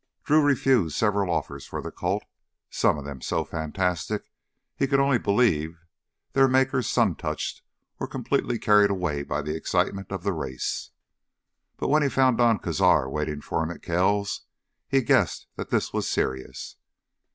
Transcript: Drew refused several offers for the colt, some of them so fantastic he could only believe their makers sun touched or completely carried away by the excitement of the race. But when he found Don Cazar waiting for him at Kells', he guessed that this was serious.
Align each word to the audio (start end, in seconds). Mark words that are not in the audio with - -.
Drew 0.23 0.41
refused 0.41 0.95
several 0.97 1.31
offers 1.31 1.67
for 1.67 1.79
the 1.79 1.91
colt, 1.91 2.23
some 2.71 2.97
of 2.97 3.05
them 3.05 3.21
so 3.21 3.43
fantastic 3.45 4.31
he 4.75 4.87
could 4.87 4.99
only 4.99 5.19
believe 5.19 5.77
their 6.33 6.47
makers 6.47 6.89
sun 6.89 7.13
touched 7.13 7.61
or 7.99 8.07
completely 8.07 8.57
carried 8.57 8.89
away 8.89 9.21
by 9.21 9.43
the 9.43 9.55
excitement 9.55 10.11
of 10.11 10.23
the 10.23 10.33
race. 10.33 10.89
But 11.77 11.89
when 11.89 12.01
he 12.01 12.09
found 12.09 12.39
Don 12.39 12.57
Cazar 12.57 13.07
waiting 13.11 13.41
for 13.41 13.61
him 13.61 13.69
at 13.69 13.83
Kells', 13.83 14.41
he 14.87 15.03
guessed 15.03 15.45
that 15.55 15.69
this 15.69 15.93
was 15.93 16.09
serious. 16.09 16.77